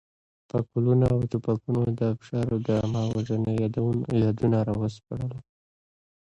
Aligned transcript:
پکولونه 0.49 1.05
او 1.15 1.21
توپکونو 1.31 1.81
د 1.97 1.99
ابشارو 2.13 2.55
د 2.65 2.67
عامه 2.79 3.01
وژنې 3.15 3.53
یادونه 4.21 4.57
راسپړله. 4.69 5.37